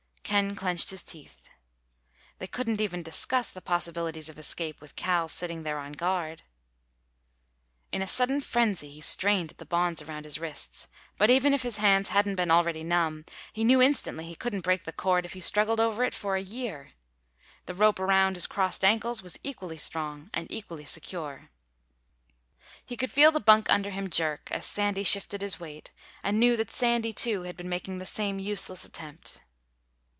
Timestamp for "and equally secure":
20.33-21.49